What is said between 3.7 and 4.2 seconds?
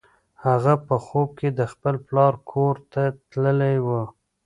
وه.